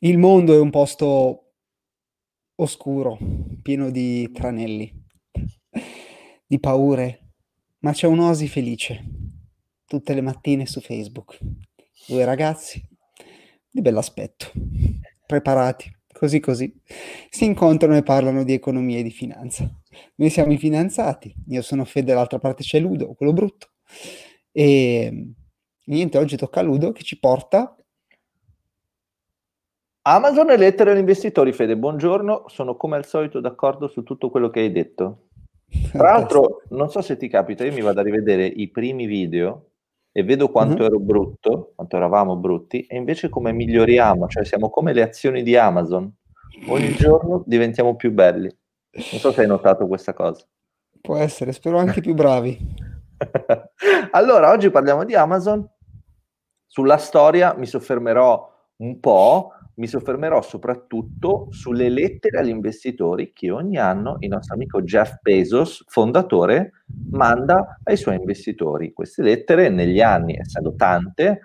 [0.00, 1.54] Il mondo è un posto
[2.54, 3.18] oscuro,
[3.62, 4.92] pieno di tranelli,
[6.46, 7.32] di paure,
[7.80, 9.04] ma c'è un'oasi felice
[9.86, 11.36] tutte le mattine su Facebook.
[12.06, 12.80] Due ragazzi
[13.68, 14.52] di bell'aspetto,
[15.26, 16.72] preparati, così così,
[17.28, 19.68] si incontrano e parlano di economia e di finanza.
[20.14, 23.72] Noi siamo i finanziati, io sono Fede, dall'altra parte c'è Ludo, quello brutto.
[24.52, 25.32] E
[25.86, 27.72] niente, oggi tocca a Ludo che ci porta
[30.08, 34.48] Amazon e lettere agli investitori, Fede, buongiorno, sono come al solito d'accordo su tutto quello
[34.48, 35.24] che hai detto.
[35.92, 39.72] Tra l'altro, non so se ti capita, io mi vado a rivedere i primi video
[40.10, 40.88] e vedo quanto uh-huh.
[40.88, 45.56] ero brutto, quanto eravamo brutti, e invece come miglioriamo, cioè siamo come le azioni di
[45.56, 46.10] Amazon.
[46.68, 48.48] Ogni giorno diventiamo più belli.
[48.92, 50.42] Non so se hai notato questa cosa.
[51.02, 52.56] Può essere, spero anche più bravi.
[54.12, 55.70] allora, oggi parliamo di Amazon.
[56.64, 63.78] Sulla storia mi soffermerò un po', mi soffermerò soprattutto sulle lettere agli investitori che ogni
[63.78, 68.92] anno il nostro amico Jeff Bezos, fondatore, manda ai suoi investitori.
[68.92, 71.40] Queste lettere negli anni, essendo tante,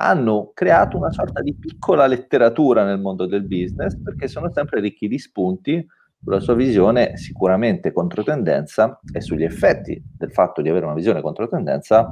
[0.00, 5.08] hanno creato una sorta di piccola letteratura nel mondo del business perché sono sempre ricchi
[5.08, 5.84] di spunti
[6.20, 12.10] sulla sua visione sicuramente controtendenza e sugli effetti del fatto di avere una visione controtendenza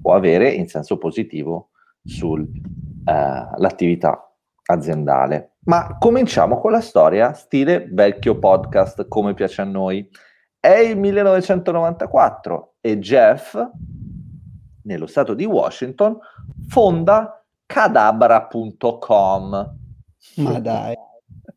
[0.00, 1.70] può avere in senso positivo
[2.02, 4.33] sull'attività eh,
[4.66, 5.56] aziendale.
[5.64, 10.08] Ma cominciamo con la storia stile vecchio podcast, come piace a noi.
[10.58, 13.58] È il 1994 e Jeff,
[14.82, 16.18] nello stato di Washington,
[16.68, 19.50] fonda cadabra.com.
[20.36, 20.94] Ma dai.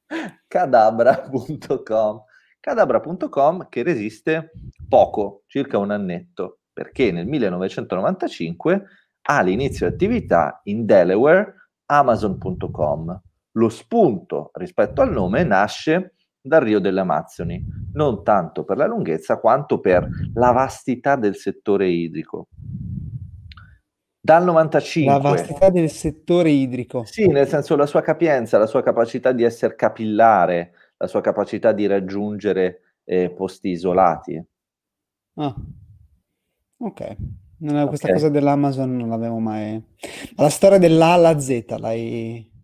[0.47, 2.23] cadabra.com.
[2.59, 4.51] Cadabra.com che resiste
[4.89, 8.83] poco, circa un annetto, perché nel 1995
[9.29, 13.21] ha l'inizio attività in Delaware Amazon.com.
[13.51, 19.39] Lo spunto rispetto al nome nasce dal Rio delle Amazzoni, non tanto per la lunghezza
[19.39, 22.47] quanto per la vastità del settore idrico.
[24.19, 25.13] Dal 95...
[25.13, 27.05] La vastità del settore idrico.
[27.05, 31.71] Sì, nel senso la sua capienza, la sua capacità di essere capillare, la sua capacità
[31.71, 34.43] di raggiungere eh, posti isolati.
[35.35, 35.55] Ah,
[36.77, 37.15] ok.
[37.59, 38.19] Non, questa okay.
[38.19, 39.81] cosa dell'Amazon non l'avevo mai...
[40.35, 42.55] la storia dell'A alla Z l'hai...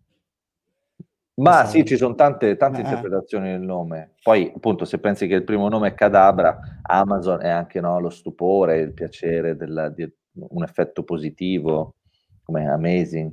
[1.36, 1.78] Ma questa...
[1.78, 2.82] sì, ci sono tante, tante eh.
[2.84, 4.14] interpretazioni del nome.
[4.22, 8.10] Poi, appunto, se pensi che il primo nome è Cadabra, Amazon è anche no, lo
[8.10, 11.96] stupore, il piacere, della, di un effetto positivo,
[12.44, 13.32] come Amazing.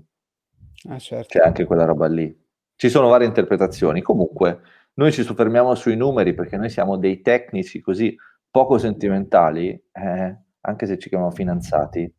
[0.90, 1.38] Ah, certo.
[1.38, 2.36] C'è anche quella roba lì.
[2.76, 4.02] Ci sono varie interpretazioni.
[4.02, 4.62] Comunque,
[4.96, 8.16] noi ci soffermiamo sui numeri perché noi siamo dei tecnici così
[8.50, 9.70] poco sentimentali.
[9.92, 12.14] Eh, anche se ci chiamiamo finanziati.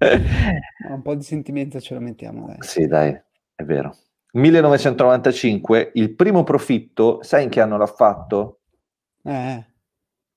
[0.00, 2.56] Un po' di sentimento ce lo mettiamo, dai.
[2.60, 3.10] Sì, dai,
[3.54, 3.96] è vero.
[4.32, 8.60] 1995, il primo profitto, sai in che anno l'ha fatto?
[9.24, 9.66] Eh.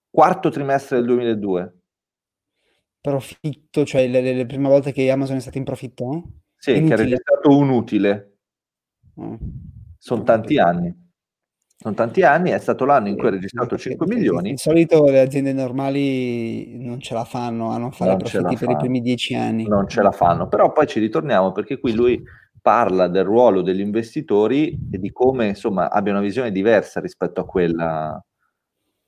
[0.10, 1.76] Quarto trimestre del 2002.
[3.02, 6.24] Profitto, cioè le, le, le prime volte che Amazon è stato in profitto?
[6.56, 6.88] Sì, Inutile.
[6.88, 8.38] che ha registrato un utile.
[9.16, 9.38] Oh.
[9.98, 11.11] Sono tanti anni.
[11.82, 14.52] Sono tanti anni, è stato l'anno in cui ha registrato 5 milioni.
[14.52, 18.70] Di solito le aziende normali non ce la fanno a non fare non profitti per
[18.70, 19.68] i primi 10 anni.
[19.68, 22.22] Non ce la fanno, però poi ci ritorniamo perché qui lui
[22.62, 27.46] parla del ruolo degli investitori e di come insomma abbia una visione diversa rispetto a
[27.46, 28.24] quella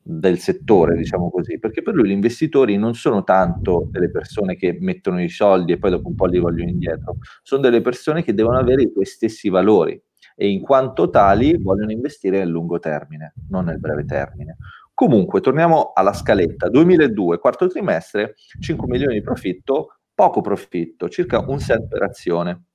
[0.01, 4.75] del settore, diciamo così, perché per lui gli investitori non sono tanto delle persone che
[4.79, 8.33] mettono i soldi e poi dopo un po' li vogliono indietro, sono delle persone che
[8.33, 10.01] devono avere i tuoi stessi valori
[10.35, 14.57] e in quanto tali vogliono investire nel lungo termine, non nel breve termine.
[14.93, 16.69] Comunque, torniamo alla scaletta.
[16.69, 22.65] 2002, quarto trimestre, 5 milioni di profitto, poco profitto, circa un cent per azione.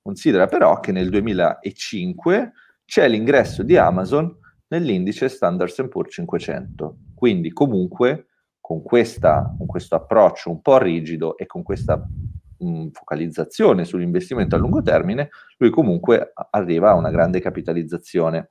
[0.00, 2.52] Considera però che nel 2005
[2.84, 4.36] c'è l'ingresso di Amazon
[4.68, 6.96] nell'indice Standard Poor's 500.
[7.14, 8.26] Quindi comunque
[8.60, 12.02] con, questa, con questo approccio un po' rigido e con questa
[12.62, 18.50] mh, focalizzazione sull'investimento a lungo termine, lui comunque arriva a una grande capitalizzazione.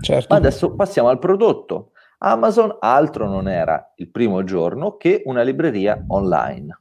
[0.00, 0.34] Certo.
[0.34, 1.92] Adesso passiamo al prodotto.
[2.18, 6.80] Amazon altro non era il primo giorno che una libreria online.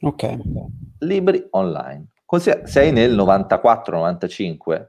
[0.00, 0.38] Ok.
[0.98, 2.08] Libri online.
[2.64, 4.86] Sei nel 94-95,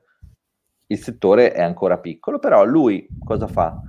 [0.87, 3.79] il settore è ancora piccolo, però lui cosa fa?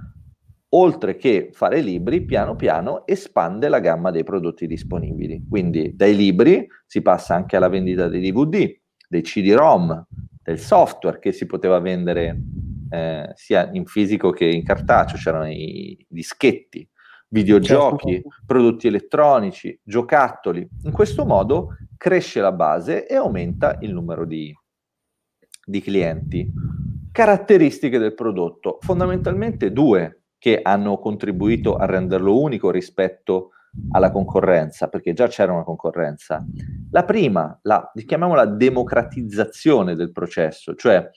[0.70, 5.46] Oltre che fare libri, piano piano espande la gamma dei prodotti disponibili.
[5.48, 8.76] Quindi dai libri si passa anche alla vendita dei DVD,
[9.08, 10.06] dei CD-ROM,
[10.42, 12.40] del software che si poteva vendere
[12.90, 16.88] eh, sia in fisico che in cartaceo, c'erano i dischetti,
[17.28, 18.28] videogiochi, certo.
[18.46, 20.66] prodotti elettronici, giocattoli.
[20.84, 24.54] In questo modo cresce la base e aumenta il numero di,
[25.64, 26.50] di clienti.
[27.10, 33.50] Caratteristiche del prodotto, fondamentalmente due che hanno contribuito a renderlo unico rispetto
[33.90, 36.44] alla concorrenza, perché già c'era una concorrenza.
[36.90, 41.08] La prima, la, chiamiamola democratizzazione del processo, cioè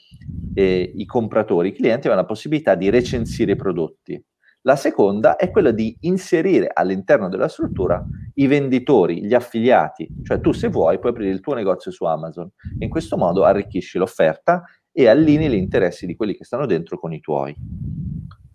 [0.53, 4.23] eh, i compratori, i clienti avevano la possibilità di recensire i prodotti.
[4.63, 10.51] La seconda è quella di inserire all'interno della struttura i venditori, gli affiliati, cioè tu
[10.51, 12.47] se vuoi puoi aprire il tuo negozio su Amazon
[12.77, 17.12] in questo modo arricchisci l'offerta e allinei gli interessi di quelli che stanno dentro con
[17.12, 17.56] i tuoi.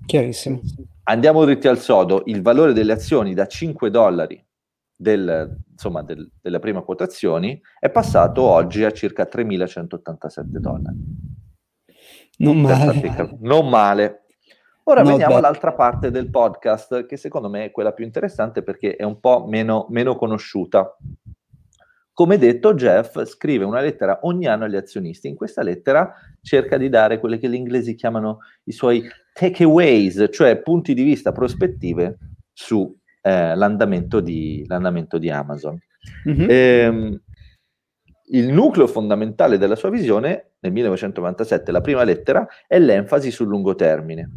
[0.07, 0.61] Chiarissimo.
[1.05, 4.45] Andiamo dritti al sodo, il valore delle azioni da 5 dollari
[4.97, 10.97] del, insomma, del, delle prime quotazioni è passato oggi a circa 3.187 dollari.
[12.39, 13.37] Non male.
[13.41, 14.23] Non male.
[14.85, 15.39] Ora no, veniamo beh.
[15.39, 19.45] all'altra parte del podcast, che secondo me è quella più interessante perché è un po'
[19.47, 20.97] meno, meno conosciuta.
[22.13, 25.29] Come detto, Jeff scrive una lettera ogni anno agli azionisti.
[25.29, 29.07] In questa lettera cerca di dare quelle che gli inglesi chiamano i suoi
[29.39, 32.17] takeaways, cioè punti di vista, prospettive
[32.55, 34.67] sull'andamento eh, di,
[35.19, 35.79] di, Amazon.
[36.27, 36.47] Mm-hmm.
[36.49, 37.21] Ehm,
[38.31, 43.75] il nucleo fondamentale della sua visione, nel 1997, la prima lettera, è l'enfasi sul lungo
[43.75, 44.31] termine.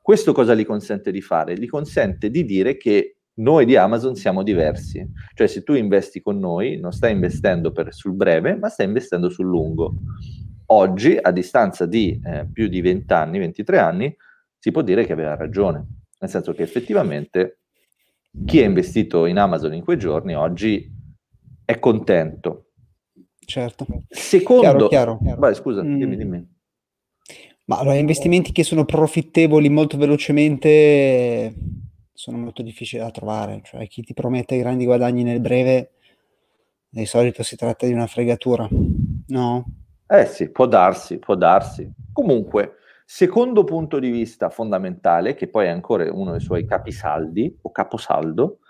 [0.00, 1.58] Questo cosa gli consente di fare?
[1.58, 5.04] Gli consente di dire che noi di Amazon siamo diversi.
[5.34, 9.28] Cioè, se tu investi con noi, non stai investendo per, sul breve, ma stai investendo
[9.28, 9.94] sul lungo.
[10.66, 14.16] Oggi, a distanza di eh, più di 20 anni, 23 anni,
[14.58, 15.86] si può dire che aveva ragione.
[16.18, 17.58] Nel senso che effettivamente
[18.44, 20.90] chi è investito in Amazon in quei giorni oggi
[21.64, 22.70] è contento.
[23.38, 23.86] Certo.
[24.08, 25.38] Secondo, chiaro, chiaro.
[25.38, 25.98] Vai, scusa, mm.
[25.98, 26.52] dimmi, dimmi.
[27.66, 31.54] Ma allora, investimenti che sono profittevoli molto velocemente
[32.14, 35.92] sono molto difficili da trovare, cioè chi ti promette grandi guadagni nel breve,
[36.88, 38.68] di solito si tratta di una fregatura,
[39.26, 39.64] no?
[40.16, 41.90] Eh sì, può darsi, può darsi.
[42.12, 42.74] Comunque,
[43.04, 48.60] secondo punto di vista fondamentale, che poi è ancora uno dei suoi capisaldi o caposaldo,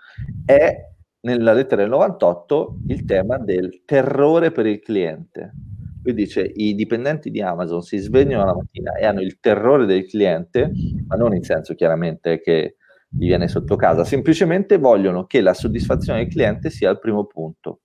[0.43, 0.75] è
[1.21, 5.53] nella lettera del 98 il tema del terrore per il cliente.
[6.03, 10.07] Lui dice i dipendenti di Amazon si svegliano la mattina e hanno il terrore del
[10.07, 10.71] cliente,
[11.05, 12.77] ma non in senso chiaramente che
[13.07, 17.81] gli viene sotto casa, semplicemente vogliono che la soddisfazione del cliente sia il primo punto.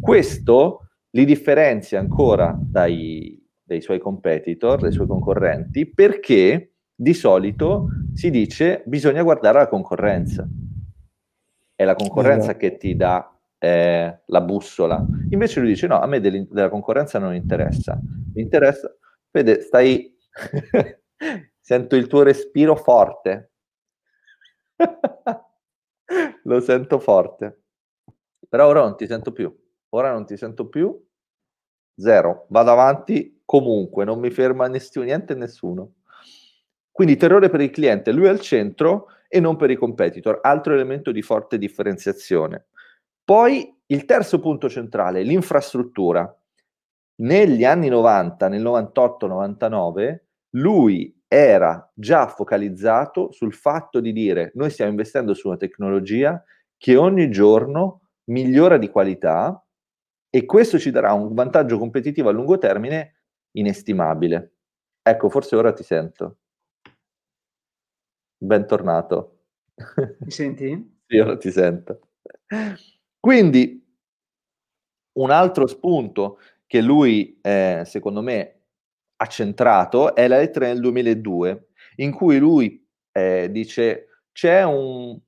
[0.00, 8.30] Questo li differenzia ancora dai, dai suoi competitor, dai suoi concorrenti, perché di solito si
[8.30, 10.46] dice bisogna guardare la concorrenza.
[11.74, 15.04] È la concorrenza che ti dà eh, la bussola.
[15.30, 17.98] Invece lui dice no, a me della concorrenza non interessa.
[18.34, 18.94] Mi interessa,
[19.30, 20.16] vede, stai...
[21.64, 23.52] Sento il tuo respiro forte.
[26.42, 27.62] Lo sento forte.
[28.48, 29.61] Però ora non ti sento più.
[29.94, 30.98] Ora non ti sento più.
[31.94, 32.46] Zero.
[32.48, 35.94] Vado avanti comunque, non mi ferma nessuno, niente nessuno.
[36.90, 40.74] Quindi terrore per il cliente, lui è al centro e non per i competitor, altro
[40.74, 42.66] elemento di forte differenziazione.
[43.24, 46.34] Poi il terzo punto centrale, l'infrastruttura.
[47.22, 50.18] Negli anni 90, nel 98-99,
[50.56, 56.42] lui era già focalizzato sul fatto di dire noi stiamo investendo su una tecnologia
[56.76, 59.61] che ogni giorno migliora di qualità
[60.34, 64.54] e questo ci darà un vantaggio competitivo a lungo termine inestimabile.
[65.02, 66.38] Ecco, forse ora ti sento.
[68.38, 69.40] Bentornato.
[70.20, 71.00] Mi senti?
[71.06, 72.12] sì, ora ti sento.
[73.20, 73.86] Quindi,
[75.18, 78.62] un altro spunto che lui, eh, secondo me,
[79.16, 85.20] ha centrato è la lettera del 2002, in cui lui eh, dice c'è un,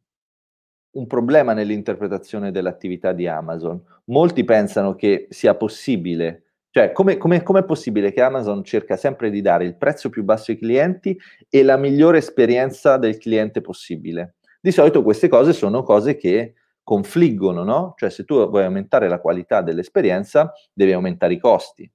[0.94, 3.82] un problema nell'interpretazione dell'attività di Amazon.
[4.06, 9.64] Molti pensano che sia possibile cioè, come è possibile che Amazon cerca sempre di dare
[9.64, 11.16] il prezzo più basso ai clienti
[11.48, 14.34] e la migliore esperienza del cliente possibile?
[14.60, 17.94] Di solito queste cose sono cose che confliggono, no?
[17.96, 21.88] Cioè, se tu vuoi aumentare la qualità dell'esperienza, devi aumentare i costi.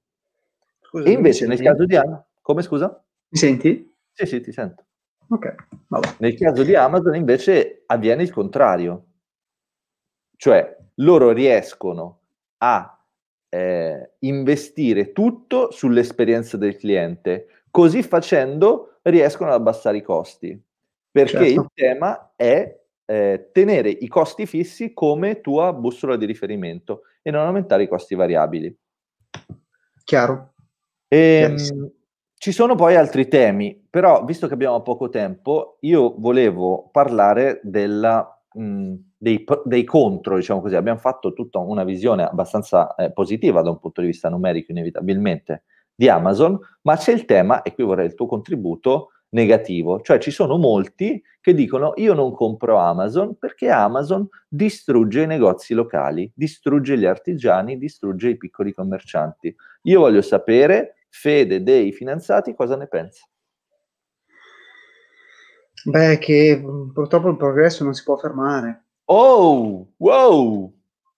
[0.80, 3.04] Scusa, e invece nel caso di Amazon, come scusa?
[3.28, 3.94] Mi senti?
[4.14, 4.86] Sì, sì, ti sento.
[5.28, 5.54] Ok,
[5.88, 6.14] vabbè.
[6.20, 9.06] Nel caso di Amazon invece avviene il contrario.
[10.36, 12.20] Cioè, loro riescono
[12.58, 12.98] a
[13.48, 17.64] eh, investire tutto sull'esperienza del cliente.
[17.70, 20.60] Così facendo riescono ad abbassare i costi.
[21.10, 21.60] Perché certo.
[21.60, 27.44] il tema è eh, tenere i costi fissi come tua bussola di riferimento e non
[27.44, 28.74] aumentare i costi variabili.
[30.04, 30.54] Chiaro.
[31.08, 31.90] E, ehm,
[32.40, 38.42] ci sono poi altri temi, però visto che abbiamo poco tempo, io volevo parlare della
[38.54, 43.68] mh, dei, dei, contro, diciamo così, abbiamo fatto tutta una visione abbastanza eh, positiva da
[43.68, 48.06] un punto di vista numerico, inevitabilmente, di Amazon, ma c'è il tema, e qui vorrei
[48.06, 53.68] il tuo contributo, negativo, cioè ci sono molti che dicono io non compro Amazon perché
[53.68, 59.54] Amazon distrugge i negozi locali, distrugge gli artigiani, distrugge i piccoli commercianti.
[59.82, 63.26] Io voglio sapere, Fede dei finanziati, cosa ne pensa?
[65.84, 66.62] Beh, che
[66.92, 68.84] purtroppo il progresso non si può fermare.
[69.06, 70.72] Oh, wow!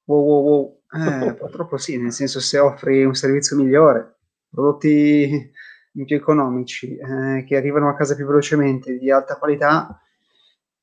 [0.04, 0.80] Wow, wow, wow.
[0.92, 4.18] Eh, purtroppo sì, nel senso se offri un servizio migliore,
[4.48, 5.50] prodotti
[5.92, 10.00] più economici, eh, che arrivano a casa più velocemente, di alta qualità,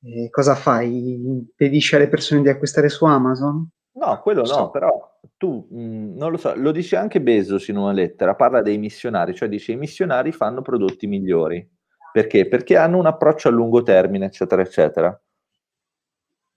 [0.02, 1.14] eh, cosa fai?
[1.14, 3.68] Impedisci alle persone di acquistare su Amazon?
[3.92, 4.58] No, quello so.
[4.58, 8.34] no, però tu, mh, mm, non lo so, lo dice anche Bezos in una lettera,
[8.34, 11.66] parla dei missionari, cioè dice i missionari fanno prodotti migliori.
[12.12, 12.48] Perché?
[12.48, 15.08] Perché hanno un approccio a lungo termine, eccetera, eccetera.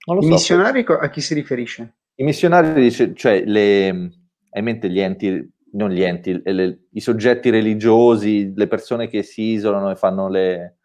[0.06, 1.96] I so, missionari a chi si riferisce?
[2.16, 7.00] I missionari, dice, cioè le, hai in mente gli enti non gli enti, le, i
[7.00, 10.78] soggetti religiosi, le persone che si isolano e fanno le,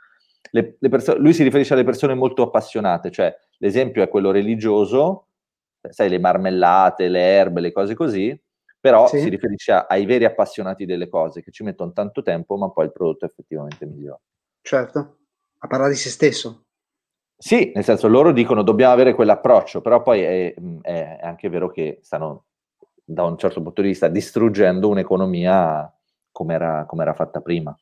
[0.51, 5.28] le, le persone, lui si riferisce alle persone molto appassionate, cioè l'esempio è quello religioso,
[5.91, 8.39] sai, le marmellate, le erbe, le cose così,
[8.81, 9.21] però sì.
[9.21, 12.87] si riferisce a, ai veri appassionati delle cose che ci mettono tanto tempo, ma poi
[12.87, 14.21] il prodotto è effettivamente migliore.
[14.61, 15.19] Certo,
[15.59, 16.65] a parlare di se stesso.
[17.37, 22.01] Sì, nel senso loro dicono dobbiamo avere quell'approccio, però poi è, è anche vero che
[22.03, 22.47] stanno
[23.05, 25.93] da un certo punto di vista distruggendo un'economia
[26.31, 27.77] come era, come era fatta prima.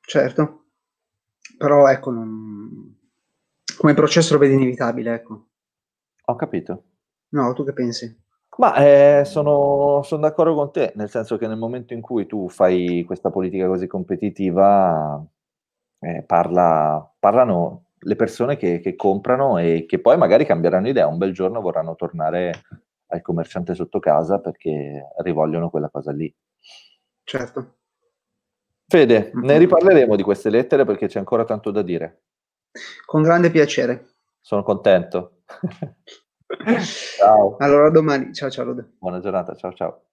[0.00, 0.66] Certo,
[1.58, 2.96] però ecco, non...
[3.76, 5.46] come processo lo vedi inevitabile, ecco.
[6.28, 6.84] Ho capito.
[7.30, 8.24] No, tu che pensi?
[8.58, 12.48] Ma eh, sono, sono, d'accordo con te, nel senso che nel momento in cui tu
[12.48, 15.22] fai questa politica così competitiva,
[16.00, 21.18] eh, parla, parlano le persone che, che, comprano e che poi magari cambieranno idea, un
[21.18, 22.62] bel giorno vorranno tornare
[23.08, 26.34] al commerciante sotto casa perché rivogliono quella cosa lì.
[27.24, 27.74] Certo.
[28.88, 29.44] Fede, mm-hmm.
[29.44, 32.22] ne riparleremo di queste lettere perché c'è ancora tanto da dire.
[33.04, 34.06] Con grande piacere.
[34.40, 35.35] Sono contento.
[37.16, 37.56] Ciao.
[37.58, 38.64] Allora domani, ciao ciao
[38.98, 40.05] Buona giornata, ciao ciao.